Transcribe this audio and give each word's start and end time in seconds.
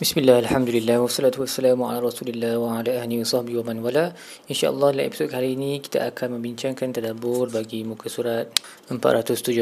Bismillah, 0.00 0.40
Alhamdulillah, 0.40 0.96
wassalatu 0.96 1.44
wassalamu 1.44 1.84
ala 1.84 2.00
rasulillah 2.00 2.56
wa 2.56 2.80
ala 2.80 3.04
ahli 3.04 3.20
wa 3.20 3.28
sahbihi 3.28 3.60
wa 3.60 3.68
man 3.68 3.84
wala. 3.84 4.16
InsyaAllah 4.48 4.96
dalam 4.96 5.04
episod 5.04 5.28
kali 5.28 5.52
ini 5.52 5.76
kita 5.76 6.08
akan 6.08 6.40
membincangkan 6.40 6.88
tadabur 6.88 7.52
bagi 7.52 7.84
muka 7.84 8.08
surat 8.08 8.48
417 8.88 9.60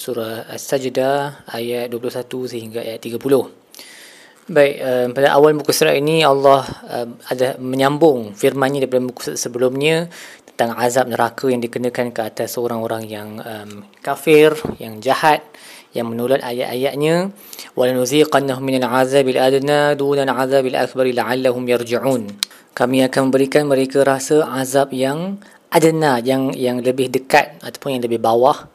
Surah 0.00 0.48
As-Sajdah 0.48 1.44
ayat 1.52 1.92
21 1.92 2.24
sehingga 2.48 2.80
ayat 2.80 3.04
30 3.04 3.20
Baik, 4.48 4.76
um, 4.80 5.08
pada 5.12 5.28
awal 5.36 5.52
muka 5.52 5.76
surat 5.76 5.92
ini 5.92 6.24
Allah 6.24 6.64
um, 6.88 7.20
ada 7.28 7.60
menyambung 7.60 8.32
firmannya 8.32 8.88
daripada 8.88 9.04
muka 9.12 9.20
surat 9.28 9.44
sebelumnya 9.44 10.08
tentang 10.48 10.72
azab 10.80 11.12
neraka 11.12 11.52
yang 11.52 11.60
dikenakan 11.60 12.16
ke 12.16 12.20
atas 12.24 12.56
orang-orang 12.56 13.04
yang 13.04 13.36
um, 13.44 13.84
kafir, 14.00 14.56
yang 14.80 15.04
jahat 15.04 15.44
yang 15.90 16.06
menulat 16.10 16.38
ayat-ayatnya 16.42 17.34
walanuziqannahum 17.74 18.62
minal 18.62 18.94
azabil 18.94 19.38
adna 19.38 19.98
dunal 19.98 20.30
azabil 20.30 20.78
akbar 20.78 21.06
la'allahum 21.10 21.66
yarji'un. 21.66 22.30
Kami 22.70 23.02
akan 23.10 23.20
memberikan 23.28 23.66
mereka 23.66 24.06
rasa 24.06 24.46
azab 24.46 24.94
yang 24.94 25.42
adna 25.74 26.22
yang 26.22 26.54
yang 26.54 26.78
lebih 26.78 27.10
dekat 27.10 27.58
ataupun 27.62 27.98
yang 27.98 28.02
lebih 28.06 28.22
bawah 28.22 28.70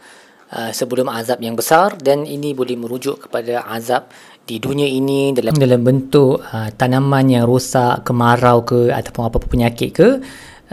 uh, 0.52 0.72
sebelum 0.76 1.08
azab 1.08 1.40
yang 1.40 1.56
besar. 1.56 1.96
Dan 1.96 2.28
ini 2.28 2.52
boleh 2.52 2.76
merujuk 2.76 3.28
kepada 3.28 3.64
azab 3.72 4.12
di 4.46 4.60
dunia 4.60 4.86
ini 4.86 5.34
dalam 5.34 5.56
dalam 5.56 5.82
bentuk 5.82 6.44
uh, 6.44 6.70
tanaman 6.76 7.26
yang 7.32 7.44
rosak 7.48 8.06
kemarau 8.06 8.62
ke 8.68 8.92
ataupun 8.92 9.22
apa-apa 9.26 9.48
penyakit 9.48 9.90
ke 9.96 10.08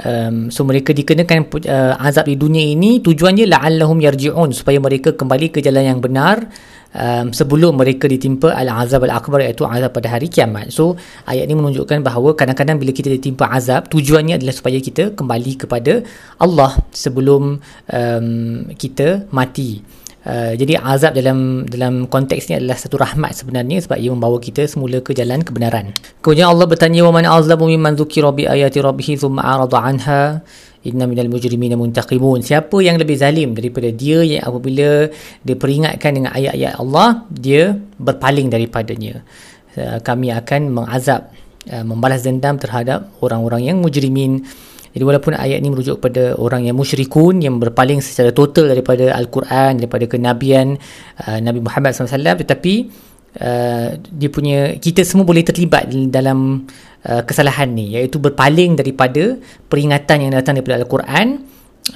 um, 0.01 0.49
so 0.49 0.65
mereka 0.65 0.97
dikenakan 0.97 1.49
uh, 1.69 1.95
azab 2.01 2.29
di 2.31 2.37
dunia 2.41 2.65
ini. 2.65 3.05
Tujuannya 3.05 3.45
la'allahum 3.49 4.01
yarji'un 4.01 4.51
supaya 4.57 4.81
mereka 4.81 5.13
kembali 5.13 5.53
ke 5.53 5.59
jalan 5.61 5.85
yang 5.85 6.01
benar 6.01 6.49
um, 6.97 7.33
sebelum 7.33 7.77
mereka 7.77 8.09
ditimpa 8.09 8.53
al-azab 8.53 9.05
al-akbar 9.09 9.45
iaitu 9.45 9.65
azab 9.69 9.91
pada 9.93 10.09
hari 10.13 10.29
kiamat. 10.29 10.73
So 10.73 10.97
ayat 11.29 11.49
ini 11.49 11.57
menunjukkan 11.57 12.05
bahawa 12.05 12.37
kadang-kadang 12.37 12.81
bila 12.81 12.93
kita 12.93 13.13
ditimpa 13.13 13.49
azab 13.53 13.89
tujuannya 13.93 14.41
adalah 14.41 14.55
supaya 14.55 14.79
kita 14.79 15.17
kembali 15.17 15.53
kepada 15.67 16.05
Allah 16.41 16.73
sebelum 16.93 17.61
um, 17.89 18.29
kita 18.77 19.29
mati 19.33 20.02
Uh, 20.23 20.55
jadi 20.55 20.79
azab 20.79 21.19
dalam 21.19 21.67
dalam 21.67 22.07
konteks 22.07 22.47
ni 22.47 22.55
adalah 22.55 22.79
satu 22.79 22.95
rahmat 22.95 23.35
sebenarnya 23.35 23.83
sebab 23.83 23.99
ia 23.99 24.07
membawa 24.15 24.39
kita 24.39 24.71
semula 24.71 25.03
ke 25.03 25.19
jalan 25.19 25.43
kebenaran. 25.43 25.91
Kemudian 26.23 26.47
Allah 26.47 26.71
bertanya 26.71 27.03
wa 27.11 27.19
man 27.19 27.27
azlamu 27.27 27.67
mimman 27.67 27.99
dzukira 27.99 28.31
bi 28.31 28.47
ayati 28.47 28.79
rabbih 28.79 29.19
thumma 29.19 29.43
arada 29.43 29.83
anha 29.83 30.47
inna 30.87 31.11
minal 31.11 31.27
mujrimina 31.27 31.75
muntaqimun. 31.75 32.39
Siapa 32.39 32.79
yang 32.87 33.03
lebih 33.03 33.19
zalim 33.19 33.59
daripada 33.59 33.91
dia 33.91 34.23
yang 34.23 34.47
apabila 34.47 35.11
dia 35.43 35.57
peringatkan 35.59 36.15
dengan 36.15 36.31
ayat-ayat 36.39 36.79
Allah 36.79 37.27
dia 37.27 37.75
berpaling 37.99 38.47
daripadanya. 38.47 39.27
Uh, 39.75 39.99
kami 40.07 40.31
akan 40.31 40.71
mengazab 40.71 41.35
uh, 41.67 41.83
membalas 41.83 42.23
dendam 42.23 42.63
terhadap 42.63 43.11
orang-orang 43.19 43.75
yang 43.75 43.83
mujrimin. 43.83 44.47
Jadi 44.93 45.05
walaupun 45.09 45.33
ayat 45.33 45.65
ini 45.65 45.73
merujuk 45.73 46.05
kepada 46.05 46.37
orang 46.37 46.69
yang 46.69 46.77
musyrikun 46.77 47.41
yang 47.41 47.57
berpaling 47.57 48.05
secara 48.05 48.29
total 48.29 48.69
daripada 48.69 49.17
Al-Quran, 49.17 49.81
daripada 49.81 50.05
kenabian 50.05 50.77
uh, 51.25 51.39
Nabi 51.41 51.65
Muhammad 51.65 51.97
SAW 51.97 52.13
tetapi 52.21 52.93
uh, 53.41 53.97
dia 53.97 54.29
punya 54.29 54.77
kita 54.77 55.01
semua 55.09 55.25
boleh 55.25 55.41
terlibat 55.41 55.89
dalam 56.13 56.69
uh, 57.09 57.23
kesalahan 57.25 57.73
ni 57.73 57.97
iaitu 57.97 58.21
berpaling 58.21 58.77
daripada 58.77 59.41
peringatan 59.73 60.29
yang 60.29 60.33
datang 60.37 60.61
daripada 60.61 60.85
Al-Quran 60.85 61.41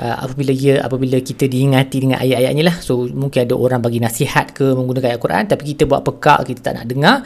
uh, 0.00 0.16
apabila 0.24 0.56
ia 0.56 0.80
apabila 0.80 1.20
kita 1.20 1.44
diingati 1.44 1.96
dengan 2.00 2.18
ayat-ayat 2.24 2.52
ni 2.56 2.64
lah. 2.64 2.76
So 2.80 3.04
mungkin 3.12 3.44
ada 3.44 3.54
orang 3.60 3.84
bagi 3.84 4.00
nasihat 4.00 4.56
ke 4.56 4.72
menggunakan 4.72 5.12
ayat 5.12 5.18
Al-Quran 5.20 5.44
tapi 5.52 5.62
kita 5.76 5.84
buat 5.84 6.00
pekak 6.00 6.48
kita 6.48 6.72
tak 6.72 6.74
nak 6.80 6.86
dengar. 6.88 7.16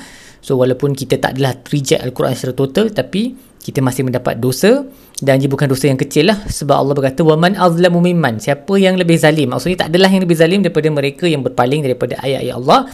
So 0.42 0.58
walaupun 0.58 0.98
kita 0.98 1.20
tak 1.22 1.38
adalah 1.38 1.54
reject 1.68 2.02
Al-Quran 2.02 2.34
secara 2.34 2.54
total 2.58 2.91
tapi 2.91 3.49
kita 3.61 3.84
masih 3.84 4.08
mendapat 4.08 4.41
dosa 4.41 4.89
dan 5.20 5.36
ia 5.36 5.48
bukan 5.53 5.69
dosa 5.69 5.92
yang 5.92 6.00
kecil 6.00 6.33
lah. 6.33 6.48
Sebab 6.48 6.72
Allah 6.72 6.94
berkata 6.97 7.20
waman 7.20 7.61
azlamu 7.61 8.00
mimman. 8.00 8.41
Siapa 8.41 8.72
yang 8.81 8.97
lebih 8.97 9.21
zalim? 9.21 9.53
Maksudnya 9.53 9.87
tak 9.87 9.88
adalah 9.93 10.09
yang 10.09 10.25
lebih 10.25 10.37
zalim 10.41 10.65
daripada 10.65 10.88
mereka 10.88 11.28
yang 11.28 11.44
berpaling 11.44 11.84
daripada 11.84 12.16
ayat-ayat 12.25 12.56
Allah. 12.56 12.88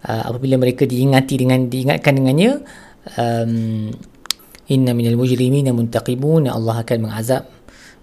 Uh, 0.00 0.22
apabila 0.32 0.56
mereka 0.56 0.88
diingati 0.88 1.34
dengan 1.36 1.68
diingatkan 1.68 2.16
dengannya 2.16 2.64
um, 3.20 3.92
inna 4.72 4.96
minal 4.96 5.20
mujrimin 5.20 5.68
muntaqibun 5.76 6.48
Allah 6.48 6.80
akan 6.80 6.98
mengazab 7.04 7.44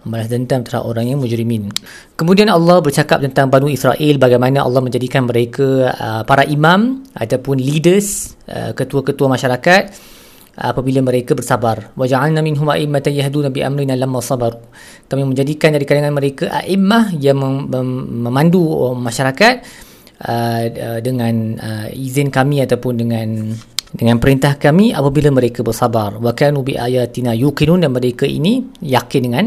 membalas 0.06 0.30
dendam 0.30 0.62
terhadap 0.62 0.88
orang 0.88 1.12
yang 1.12 1.20
mujrimin. 1.20 1.68
Kemudian 2.16 2.48
Allah 2.48 2.80
bercakap 2.80 3.20
tentang 3.20 3.52
Banu 3.52 3.68
Israel 3.68 4.16
bagaimana 4.22 4.64
Allah 4.64 4.80
menjadikan 4.80 5.28
mereka 5.28 5.92
uh, 5.92 6.22
para 6.24 6.48
imam 6.48 7.04
ataupun 7.12 7.60
leaders, 7.60 8.40
uh, 8.48 8.72
ketua-ketua 8.72 9.28
masyarakat 9.28 10.16
apabila 10.58 11.06
mereka 11.06 11.38
bersabar. 11.38 11.94
Waja'alna 11.94 12.42
minhum 12.42 12.66
a'immatan 12.66 13.14
yahduna 13.14 13.54
bi 13.54 13.62
amrina 13.62 13.94
lamma 13.94 14.20
sabar. 14.26 14.58
Kami 15.06 15.22
menjadikan 15.22 15.78
dari 15.78 15.86
kalangan 15.86 16.12
mereka 16.18 16.50
a'immah 16.50 17.14
yang 17.22 17.38
mem- 17.38 17.70
mem- 17.70 18.08
memandu 18.26 18.66
masyarakat 18.98 19.56
uh, 20.26 20.62
uh, 20.66 21.00
dengan 21.06 21.34
uh, 21.62 21.88
izin 21.94 22.34
kami 22.34 22.66
ataupun 22.66 22.94
dengan 22.98 23.54
dengan 23.88 24.20
perintah 24.20 24.58
kami 24.58 24.92
apabila 24.92 25.30
mereka 25.30 25.62
bersabar. 25.62 26.18
Wa 26.18 26.34
kanu 26.34 26.66
bi 26.66 26.74
ayatina 26.74 27.38
yuqinun 27.38 27.86
dan 27.86 27.94
mereka 27.94 28.26
ini 28.26 28.66
yakin 28.82 29.22
dengan 29.24 29.46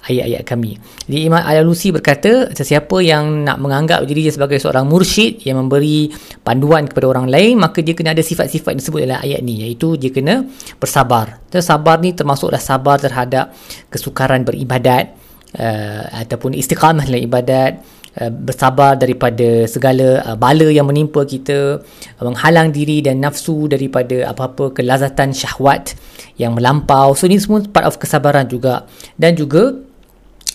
ayat-ayat 0.00 0.42
kami. 0.48 0.80
Jadi 1.04 1.28
Imam 1.28 1.44
Al-Alusi 1.44 1.92
berkata, 1.92 2.48
sesiapa 2.56 3.04
yang 3.04 3.44
nak 3.44 3.60
menganggap 3.60 4.00
diri 4.08 4.24
dia 4.24 4.32
sebagai 4.32 4.56
seorang 4.56 4.88
mursyid 4.88 5.44
yang 5.44 5.60
memberi 5.60 6.08
panduan 6.40 6.88
kepada 6.88 7.06
orang 7.10 7.28
lain, 7.28 7.60
maka 7.60 7.84
dia 7.84 7.92
kena 7.92 8.16
ada 8.16 8.24
sifat-sifat 8.24 8.72
yang 8.72 8.80
disebut 8.80 9.00
dalam 9.04 9.20
ayat 9.20 9.40
ni, 9.44 9.60
iaitu 9.68 10.00
dia 10.00 10.08
kena 10.08 10.48
bersabar. 10.80 11.44
Dan 11.52 11.60
sabar 11.60 12.00
ni 12.00 12.16
termasuklah 12.16 12.62
sabar 12.62 12.96
terhadap 12.96 13.52
kesukaran 13.92 14.40
beribadat 14.40 15.12
uh, 15.60 16.08
ataupun 16.24 16.56
istiqamah 16.56 17.04
dalam 17.04 17.20
ibadat, 17.20 17.84
uh, 18.24 18.32
bersabar 18.32 18.96
daripada 18.96 19.68
segala 19.68 20.24
uh, 20.24 20.36
bala 20.38 20.72
yang 20.72 20.88
menimpa 20.88 21.28
kita, 21.28 21.76
uh, 21.76 22.24
menghalang 22.24 22.72
diri 22.72 23.04
dan 23.04 23.20
nafsu 23.20 23.68
daripada 23.68 24.32
apa-apa 24.32 24.72
kelazatan 24.72 25.36
syahwat 25.36 25.92
yang 26.40 26.56
melampau. 26.56 27.12
So 27.12 27.28
ini 27.28 27.36
semua 27.36 27.60
part 27.68 27.84
of 27.84 28.00
kesabaran 28.00 28.48
juga. 28.48 28.88
Dan 29.20 29.36
juga 29.36 29.76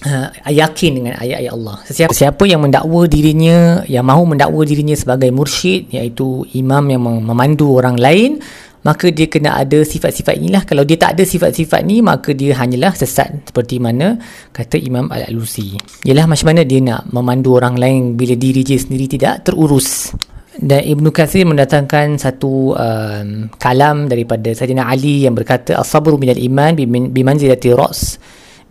uh, 0.04 0.28
yakin 0.52 0.92
dengan 1.00 1.14
ayat-ayat 1.16 1.54
Allah. 1.56 1.78
Sesiapa 1.88 2.12
siapa 2.12 2.44
yang 2.44 2.60
mendakwa 2.66 3.08
dirinya, 3.08 3.86
yang 3.88 4.04
mahu 4.04 4.36
mendakwa 4.36 4.62
dirinya 4.68 4.98
sebagai 4.98 5.32
mursyid, 5.32 5.94
iaitu 5.96 6.44
imam 6.58 6.84
yang 6.92 7.02
memandu 7.24 7.80
orang 7.80 7.96
lain, 7.96 8.44
maka 8.86 9.10
dia 9.10 9.26
kena 9.26 9.58
ada 9.58 9.82
sifat-sifat 9.82 10.38
inilah. 10.38 10.62
Kalau 10.68 10.86
dia 10.86 11.00
tak 11.02 11.18
ada 11.18 11.24
sifat-sifat 11.26 11.82
ni, 11.82 12.06
maka 12.06 12.38
dia 12.38 12.54
hanyalah 12.54 12.94
sesat. 12.94 13.50
Seperti 13.50 13.82
mana 13.82 14.22
kata 14.54 14.78
Imam 14.78 15.10
Al-Alusi. 15.10 15.74
Ialah 16.06 16.30
macam 16.30 16.54
mana 16.54 16.62
dia 16.62 16.86
nak 16.86 17.10
memandu 17.10 17.58
orang 17.58 17.82
lain 17.82 18.14
bila 18.14 18.38
diri 18.38 18.62
dia 18.62 18.78
sendiri 18.78 19.10
tidak 19.10 19.42
terurus. 19.42 20.14
Dan 20.56 20.86
Ibnu 20.86 21.12
Kathir 21.12 21.44
mendatangkan 21.44 22.16
satu 22.16 22.78
um, 22.80 23.52
kalam 23.60 24.08
daripada 24.08 24.56
Sayyidina 24.56 24.88
Ali 24.88 25.28
yang 25.28 25.36
berkata 25.36 25.76
As-sabru 25.76 26.16
minal 26.16 26.40
iman 26.40 26.80
bimanzilati 27.12 27.76
ra's 27.76 28.16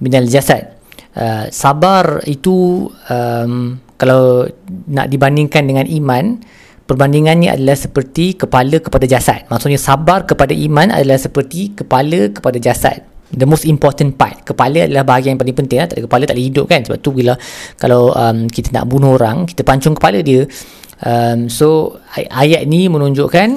minal 0.01 0.25
jasad 0.25 0.75
uh, 1.19 1.47
sabar 1.51 2.23
itu 2.27 2.89
um, 3.11 3.79
kalau 3.95 4.47
nak 4.91 5.09
dibandingkan 5.09 5.65
dengan 5.65 5.87
iman 5.87 6.39
perbandingannya 6.85 7.49
adalah 7.49 7.77
seperti 7.79 8.37
kepala 8.37 8.77
kepada 8.81 9.09
jasad. 9.09 9.49
Maksudnya 9.49 9.81
sabar 9.81 10.29
kepada 10.29 10.53
iman 10.53 10.93
adalah 10.93 11.17
seperti 11.17 11.73
kepala 11.73 12.29
kepada 12.31 12.61
jasad. 12.61 13.01
The 13.35 13.49
most 13.49 13.67
important 13.67 14.15
part. 14.15 14.45
Kepala 14.47 14.87
adalah 14.87 15.03
bahagian 15.03 15.35
yang 15.35 15.43
paling 15.43 15.57
penting. 15.57 15.81
Tak 15.81 15.97
ada 15.97 16.05
kepala 16.07 16.23
tak 16.29 16.37
boleh 16.37 16.49
hidup 16.53 16.67
kan? 16.69 16.81
Sebab 16.85 16.99
tu 17.01 17.11
bila 17.11 17.35
kalau 17.81 18.13
um, 18.15 18.47
kita 18.47 18.71
nak 18.71 18.85
bunuh 18.87 19.17
orang 19.17 19.49
kita 19.49 19.65
pancung 19.65 19.97
kepala 19.97 20.21
dia. 20.21 20.45
Um, 21.03 21.51
so 21.51 21.99
ay- 22.15 22.31
ayat 22.31 22.63
ni 22.71 22.87
menunjukkan 22.87 23.49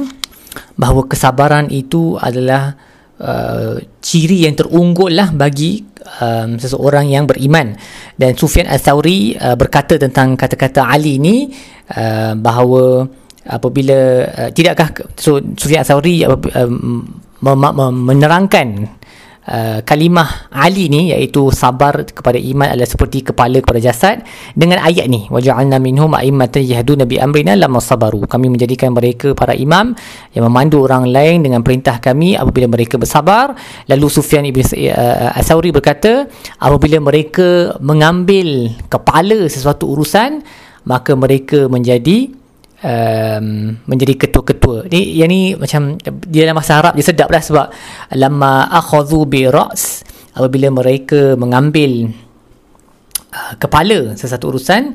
bahawa 0.79 1.05
kesabaran 1.05 1.69
itu 1.69 2.17
adalah 2.17 2.73
uh, 3.21 3.77
ciri 4.01 4.49
yang 4.49 4.57
terunggul 4.57 5.13
lah 5.13 5.29
bagi 5.29 5.85
um, 6.19 6.57
seseorang 6.57 7.11
yang 7.11 7.27
beriman. 7.27 7.75
Dan 8.15 8.33
Sufyan 8.33 8.65
Al-Thawri 8.67 9.37
uh, 9.37 9.55
berkata 9.59 9.99
tentang 9.99 10.39
kata-kata 10.39 10.87
Ali 10.87 11.19
ni 11.19 11.51
uh, 11.93 12.33
bahawa 12.33 13.05
apabila 13.47 14.27
uh, 14.27 14.49
tidakkah 14.51 14.91
so 15.15 15.39
Sufyan 15.55 15.83
Al-Thawri 15.83 16.25
uh, 16.25 16.35
um, 16.63 17.05
menerangkan 18.07 18.96
uh, 19.47 19.79
kalimah 19.81 20.51
Ali 20.51 20.91
ni 20.91 21.15
iaitu 21.15 21.49
sabar 21.55 22.03
kepada 22.05 22.35
iman 22.37 22.75
adalah 22.75 22.85
seperti 22.85 23.25
kepala 23.31 23.63
kepada 23.63 23.79
jasad. 23.79 24.21
Dengan 24.53 24.83
ayat 24.83 25.07
ni 25.07 25.25
waja'alna 25.31 25.79
minhum 25.79 26.11
a'immatan 26.13 26.61
yahduna 26.67 27.07
bi 27.07 27.17
amrina 27.17 27.55
lamma 27.55 27.79
sabaru. 27.79 28.27
Kami 28.27 28.51
menjadikan 28.51 28.91
mereka 28.93 29.31
para 29.33 29.55
imam 29.55 29.95
yang 30.35 30.43
memandu 30.45 30.83
orang 30.83 31.07
lain 31.07 31.41
dengan 31.47 31.63
perintah 31.63 31.97
kami 32.03 32.35
apabila 32.35 32.67
mereka 32.67 32.99
bersabar. 32.99 33.55
Lalu 33.87 34.07
Sufyan 34.11 34.43
ibn 34.43 34.61
Asauri 35.33 35.71
berkata 35.71 36.27
apabila 36.59 36.99
mereka 36.99 37.79
mengambil 37.79 38.75
kepala 38.91 39.47
sesuatu 39.47 39.89
urusan 39.95 40.43
maka 40.87 41.11
mereka 41.19 41.67
menjadi 41.67 42.31
um, 42.83 43.77
menjadi 43.85 44.13
ketua-ketua. 44.27 44.89
Ni 44.91 45.17
yang 45.17 45.29
ni 45.31 45.53
macam 45.57 45.97
dia 46.01 46.45
dalam 46.45 46.57
bahasa 46.57 46.81
Arab 46.81 46.93
dia 46.93 47.05
sedap 47.05 47.29
dah 47.31 47.41
sebab 47.41 47.67
lama 48.17 48.69
akhadhu 48.69 49.25
bi 49.25 49.47
ra's 49.49 50.05
apabila 50.37 50.69
mereka 50.69 51.33
mengambil 51.33 52.13
uh, 53.33 53.53
kepala 53.57 54.13
sesuatu 54.13 54.53
urusan 54.53 54.93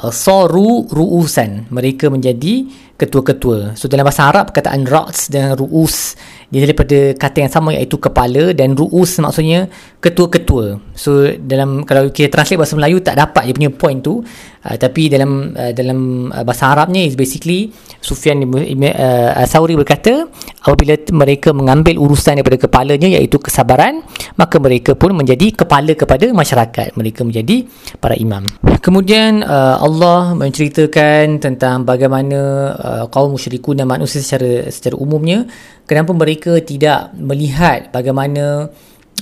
uh, 0.00 0.12
saru 0.14 0.86
ru'usan 0.90 1.70
mereka 1.70 2.10
menjadi 2.10 2.66
ketua-ketua. 2.94 3.74
So 3.74 3.90
dalam 3.90 4.06
bahasa 4.06 4.30
Arab 4.30 4.54
perkataan 4.54 4.86
ra's 4.86 5.26
dan 5.26 5.58
ru'us 5.58 6.14
dia 6.54 6.62
daripada 6.62 7.18
kata 7.18 7.42
yang 7.42 7.50
sama 7.50 7.74
iaitu 7.74 7.98
kepala 7.98 8.54
dan 8.54 8.78
ru'us 8.78 9.18
maksudnya 9.18 9.66
ketua-ketua. 9.98 10.78
So 10.94 11.34
dalam 11.34 11.82
kalau 11.82 12.14
kita 12.14 12.30
translate 12.30 12.62
bahasa 12.62 12.78
Melayu 12.78 13.02
tak 13.02 13.18
dapat 13.18 13.50
dia 13.50 13.54
punya 13.54 13.70
point 13.74 13.98
tu. 13.98 14.22
Uh, 14.64 14.76
tapi 14.78 15.10
dalam 15.10 15.52
uh, 15.58 15.72
dalam 15.74 16.30
uh, 16.30 16.46
bahasa 16.46 16.70
Arabnya 16.70 17.02
is 17.02 17.18
basically 17.18 17.74
Sufyan 17.98 18.46
uh, 18.46 19.44
Sauri 19.44 19.74
berkata 19.74 20.30
apabila 20.64 20.96
mereka 21.12 21.52
mengambil 21.52 22.00
urusan 22.00 22.40
daripada 22.40 22.56
kepalanya 22.56 23.06
iaitu 23.06 23.36
kesabaran 23.36 24.00
maka 24.40 24.56
mereka 24.56 24.96
pun 24.96 25.12
menjadi 25.12 25.52
kepala 25.52 25.92
kepada 25.92 26.26
masyarakat. 26.32 26.96
Mereka 26.96 27.20
menjadi 27.22 27.68
para 28.00 28.16
imam. 28.16 28.48
Kemudian 28.80 29.44
uh, 29.44 29.76
Allah 29.78 30.32
menceritakan 30.32 31.38
tentang 31.38 31.84
bagaimana 31.84 32.40
uh, 32.74 33.04
kaum 33.12 33.36
musyrikun 33.36 33.78
dan 33.78 33.86
manusia 33.86 34.24
secara 34.24 34.72
secara 34.72 34.96
umumnya. 34.96 35.44
Kenapa 35.84 36.16
mereka 36.16 36.56
tidak 36.64 37.12
melihat 37.12 37.92
bagaimana 37.92 38.72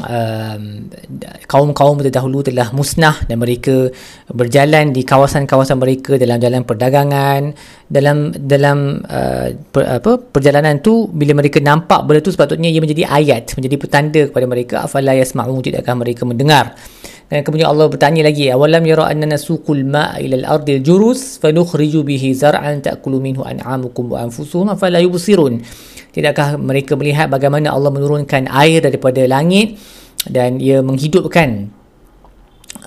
um, 0.04 0.62
kaum-kaum 1.46 2.02
terdahulu 2.02 2.42
telah 2.42 2.70
musnah 2.74 3.16
dan 3.26 3.38
mereka 3.38 3.88
berjalan 4.30 4.90
di 4.90 5.02
kawasan-kawasan 5.06 5.78
mereka 5.78 6.18
dalam 6.18 6.38
jalan 6.42 6.62
perdagangan 6.66 7.54
dalam 7.86 8.34
dalam 8.34 9.02
uh, 9.06 9.48
per, 9.70 10.02
apa 10.02 10.18
perjalanan 10.18 10.82
tu 10.82 11.08
bila 11.10 11.38
mereka 11.38 11.62
nampak 11.62 12.04
benda 12.04 12.20
tu 12.24 12.34
sepatutnya 12.34 12.68
ia 12.68 12.80
menjadi 12.82 13.08
ayat 13.08 13.54
menjadi 13.54 13.76
petanda 13.78 14.22
kepada 14.28 14.46
mereka 14.48 14.74
afala 14.84 15.14
yasma'un? 15.14 15.62
Tidakkah 15.62 15.94
mereka 15.94 16.22
mendengar? 16.26 16.74
Dan 17.32 17.48
kemudian 17.48 17.72
Allah 17.72 17.88
bertanya 17.88 18.28
lagi 18.28 18.52
awalam 18.52 18.84
yara 18.84 19.08
annana 19.08 19.40
suqul 19.40 19.88
ma'a 19.88 20.20
ila 20.20 20.36
al-ardi 20.44 20.76
al-jurus 20.76 21.40
fanukhriju 21.40 22.04
bihi 22.04 22.36
zar'an 22.36 22.84
ta'kulu 22.84 23.24
minhu 23.24 23.40
an'amukum 23.40 24.12
wa 24.12 24.28
anfusuhum 24.28 24.76
afala 24.76 25.00
yubsirun 25.00 25.64
Tidakkah 26.12 26.60
mereka 26.60 26.92
melihat 26.92 27.32
bagaimana 27.32 27.72
Allah 27.72 27.88
menurunkan 27.88 28.52
air 28.52 28.84
daripada 28.84 29.24
langit 29.24 29.80
dan 30.28 30.60
ia 30.60 30.84
menghidupkan 30.84 31.72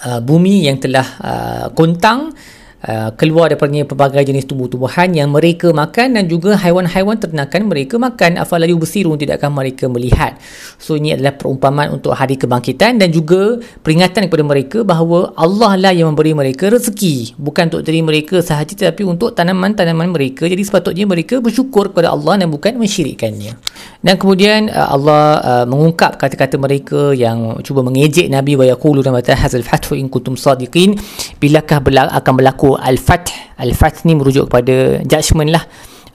uh, 0.05 0.21
bumi 0.21 0.69
yang 0.69 0.77
telah 0.77 1.07
uh, 1.19 1.65
kontang 1.73 2.37
Uh, 2.85 3.09
keluar 3.17 3.49
daripada 3.49 3.73
pelbagai 3.81 4.29
jenis 4.29 4.45
tumbuh-tumbuhan 4.45 5.09
yang 5.17 5.33
mereka 5.33 5.73
makan 5.73 6.21
dan 6.21 6.29
juga 6.29 6.53
haiwan-haiwan 6.53 7.17
ternakan 7.17 7.65
mereka 7.65 7.97
makan. 7.97 8.37
Afala 8.37 8.69
yubsirun 8.69 9.17
tidakkah 9.17 9.49
mereka 9.49 9.89
melihat? 9.89 10.37
So 10.77 10.93
ini 10.93 11.17
adalah 11.17 11.33
perumpamaan 11.33 11.97
untuk 11.97 12.13
hari 12.13 12.37
kebangkitan 12.37 13.01
dan 13.01 13.09
juga 13.09 13.57
peringatan 13.81 14.29
kepada 14.29 14.45
mereka 14.45 14.85
bahawa 14.85 15.33
Allah 15.33 15.81
lah 15.81 15.97
yang 15.97 16.13
memberi 16.13 16.37
mereka 16.37 16.69
rezeki. 16.69 17.33
Bukan 17.41 17.73
untuk 17.73 17.89
diri 17.89 18.05
mereka 18.05 18.45
sahaja 18.45 18.77
tetapi 18.77 19.01
untuk 19.01 19.33
tanaman-tanaman 19.33 20.13
mereka. 20.13 20.45
Jadi 20.45 20.61
sepatutnya 20.61 21.09
mereka 21.09 21.41
bersyukur 21.41 21.89
kepada 21.89 22.13
Allah 22.13 22.45
dan 22.45 22.53
bukan 22.53 22.77
mensyirikkannya. 22.77 23.57
Dan 24.05 24.13
kemudian 24.21 24.69
uh, 24.69 24.93
Allah 24.93 25.23
uh, 25.41 25.65
mengungkap 25.65 26.21
kata-kata 26.21 26.61
mereka 26.61 27.17
yang 27.17 27.57
cuba 27.65 27.81
mengejek 27.81 28.29
Nabi 28.29 28.53
wa 28.53 28.69
yaqulu 28.69 29.01
mata 29.09 29.33
hazal 29.33 29.65
fathu 29.65 29.97
in 29.97 30.05
kuntum 30.05 30.37
sadiqin. 30.37 31.01
Bilakah 31.41 31.81
akan 31.81 32.33
berlaku 32.37 32.74
Al-Fath. 32.77 33.31
Al-Fath 33.59 34.03
ni 34.03 34.15
merujuk 34.15 34.51
kepada 34.51 35.01
judgement 35.03 35.49
lah 35.51 35.63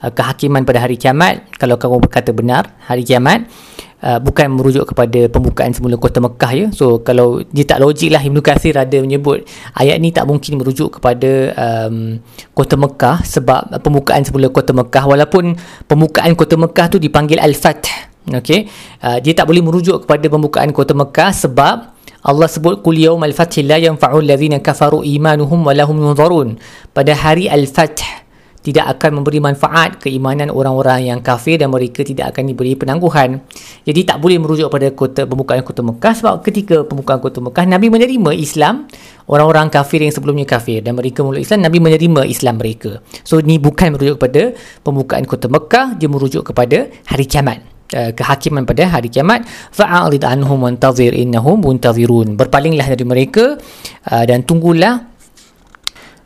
uh, 0.01 0.11
kehakiman 0.13 0.65
pada 0.65 0.81
hari 0.81 0.97
kiamat. 0.97 1.45
Kalau 1.57 1.77
kamu 1.77 2.01
berkata 2.01 2.33
benar 2.33 2.73
hari 2.85 3.05
kiamat 3.05 3.45
uh, 4.01 4.19
bukan 4.19 4.49
merujuk 4.51 4.89
kepada 4.91 5.29
pembukaan 5.29 5.71
semula 5.71 5.95
kota 5.95 6.19
Mekah 6.19 6.51
ya. 6.51 6.67
So 6.73 6.99
kalau 7.05 7.45
dia 7.53 7.63
tak 7.63 7.79
logik 7.79 8.09
lah 8.11 8.21
Ibn 8.21 8.37
Qasir 8.41 8.75
ada 8.75 8.97
menyebut 8.99 9.45
ayat 9.77 9.97
ni 10.01 10.09
tak 10.11 10.25
mungkin 10.27 10.57
merujuk 10.57 10.99
kepada 10.99 11.53
um, 11.55 12.19
kota 12.57 12.75
Mekah 12.75 13.23
sebab 13.23 13.81
pembukaan 13.81 14.25
semula 14.25 14.49
kota 14.49 14.73
Mekah. 14.73 15.05
Walaupun 15.05 15.55
pembukaan 15.85 16.33
kota 16.33 16.57
Mekah 16.57 16.85
tu 16.91 16.97
dipanggil 16.97 17.37
Al-Fath. 17.37 18.11
Okay. 18.21 18.69
Uh, 19.01 19.17
dia 19.17 19.33
tak 19.33 19.49
boleh 19.49 19.65
merujuk 19.65 20.05
kepada 20.05 20.25
pembukaan 20.29 20.69
kota 20.69 20.93
Mekah 20.93 21.33
sebab 21.33 21.90
Allah 22.21 22.45
sebut 22.45 22.85
kul 22.85 23.01
yaumal 23.01 23.33
fathi 23.33 23.65
la 23.65 23.81
yanfa'u 23.81 24.21
alladhina 24.21 24.61
kafaru 24.61 25.01
imanuhum 25.01 25.65
wa 25.65 25.73
lahum 25.73 25.97
yunzarun. 25.97 26.61
Pada 26.93 27.17
hari 27.17 27.49
al-fath 27.49 28.21
tidak 28.61 28.85
akan 28.97 29.21
memberi 29.21 29.41
manfaat 29.41 29.97
keimanan 29.97 30.53
orang-orang 30.53 31.09
yang 31.09 31.19
kafir 31.25 31.57
dan 31.57 31.73
mereka 31.73 32.05
tidak 32.05 32.29
akan 32.33 32.53
diberi 32.53 32.77
penangguhan. 32.77 33.41
Jadi 33.81 34.05
tak 34.05 34.21
boleh 34.21 34.37
merujuk 34.37 34.69
pada 34.69 34.93
kota 34.93 35.25
pembukaan 35.25 35.65
kota 35.65 35.81
Mekah 35.81 36.13
sebab 36.13 36.33
ketika 36.45 36.85
pembukaan 36.85 37.17
kota 37.17 37.41
Mekah 37.41 37.65
Nabi 37.65 37.89
menerima 37.89 38.31
Islam 38.37 38.85
orang-orang 39.25 39.73
kafir 39.73 40.05
yang 40.05 40.13
sebelumnya 40.13 40.45
kafir 40.45 40.85
dan 40.85 40.93
mereka 40.93 41.25
memeluk 41.25 41.41
Islam 41.41 41.65
Nabi 41.65 41.77
menerima 41.81 42.21
Islam 42.29 42.61
mereka. 42.61 43.01
So 43.25 43.41
ni 43.41 43.57
bukan 43.57 43.97
merujuk 43.97 44.21
kepada 44.21 44.53
pembukaan 44.85 45.25
kota 45.25 45.49
Mekah 45.49 45.97
dia 45.97 46.05
merujuk 46.05 46.53
kepada 46.53 46.85
hari 47.09 47.25
kiamat. 47.25 47.70
Uh, 47.91 48.15
kehakiman 48.15 48.63
pada 48.63 48.87
hari 48.87 49.11
kiamat 49.11 49.43
fa'alid 49.75 50.23
anhum 50.23 50.63
wantazir 50.63 51.11
innahum 51.11 51.59
muntazirun 51.59 52.39
berpalinglah 52.39 52.87
dari 52.87 53.03
mereka 53.03 53.59
uh, 54.07 54.23
dan 54.23 54.47
tunggulah 54.47 55.11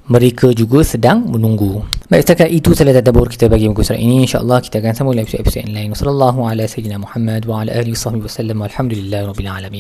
mereka 0.06 0.54
juga 0.54 0.86
sedang 0.86 1.26
menunggu. 1.26 1.82
Baik, 2.06 2.22
setakat 2.22 2.54
itu 2.54 2.78
salah 2.78 2.94
tadabbur 2.94 3.26
kita 3.26 3.50
bagi 3.50 3.66
muka 3.66 3.82
surat 3.82 3.98
ini. 3.98 4.30
InsyaAllah 4.30 4.62
kita 4.62 4.78
akan 4.78 4.94
sambung 4.94 5.18
lagi 5.18 5.34
episod-episod 5.34 5.66
yang 5.66 5.74
lain. 5.74 5.90
Wassalamualaikum 5.98 6.46
warahmatullahi 6.46 7.02
wabarakatuh. 7.02 7.50
Wa 7.50 7.58
ala 7.66 7.72
alihi 7.74 7.96
wa 7.98 8.30
sahbihi. 8.30 8.66
Alhamdulillah 8.70 9.20
rabbil 9.26 9.50
alamin. 9.50 9.74